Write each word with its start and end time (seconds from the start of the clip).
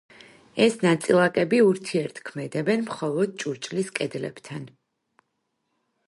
ეს 0.65 0.77
ნაწილაკები 0.83 1.59
ურთიერთქმედებენ 1.65 2.81
მხოლოდ 2.87 3.35
ჭურჭლის 3.43 3.91
კედლებთან. 3.99 4.65